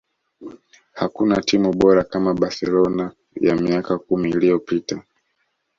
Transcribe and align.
hakuna 0.93 1.41
timu 1.41 1.71
bora 1.73 2.03
kama 2.03 2.33
barcelona 2.33 3.11
ya 3.41 3.55
miaka 3.55 3.97
kumi 3.97 4.29
iliyopita 4.29 5.03